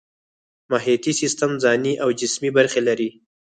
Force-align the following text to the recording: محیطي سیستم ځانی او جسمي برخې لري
محیطي 0.71 1.11
سیستم 1.21 1.51
ځانی 1.63 1.93
او 2.03 2.09
جسمي 2.19 2.49
برخې 2.57 2.81
لري 2.87 3.09